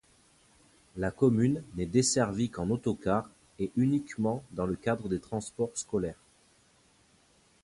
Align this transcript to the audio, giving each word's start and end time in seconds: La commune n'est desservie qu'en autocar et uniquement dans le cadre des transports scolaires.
La 0.97 1.11
commune 1.11 1.61
n'est 1.75 1.85
desservie 1.85 2.49
qu'en 2.49 2.71
autocar 2.71 3.29
et 3.59 3.71
uniquement 3.77 4.43
dans 4.49 4.65
le 4.65 4.73
cadre 4.75 5.07
des 5.07 5.19
transports 5.19 5.77
scolaires. 5.77 6.23